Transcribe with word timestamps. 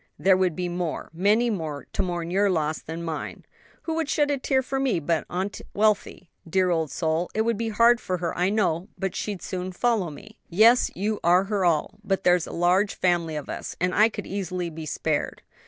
There 0.17 0.35
would 0.35 0.55
be 0.55 0.67
more, 0.67 1.11
many 1.13 1.51
more, 1.51 1.85
to 1.93 2.01
mourn 2.01 2.31
your 2.31 2.49
loss 2.49 2.81
than 2.81 3.03
mine. 3.03 3.45
Who 3.83 3.93
would 3.93 4.09
shed 4.09 4.31
a 4.31 4.39
tear 4.39 4.63
for 4.63 4.79
me 4.79 4.99
but 4.99 5.27
Aunt 5.29 5.61
Wealthy? 5.75 6.31
Dear 6.49 6.71
old 6.71 6.89
soul, 6.89 7.29
it 7.35 7.41
would 7.41 7.55
be 7.55 7.69
hard 7.69 8.01
for 8.01 8.17
her, 8.17 8.35
I 8.35 8.49
know; 8.49 8.87
but 8.97 9.15
she'd 9.15 9.43
soon 9.43 9.71
follow 9.71 10.09
me." 10.09 10.39
"Yes, 10.49 10.89
you 10.95 11.19
are 11.23 11.43
her 11.43 11.63
all; 11.65 11.99
but 12.03 12.23
there's 12.23 12.47
a 12.47 12.51
large 12.51 12.95
family 12.95 13.35
of 13.35 13.47
us, 13.47 13.75
and 13.79 13.93
I 13.93 14.09
could 14.09 14.25
easily 14.25 14.71
be 14.71 14.87
spared." 14.87 15.43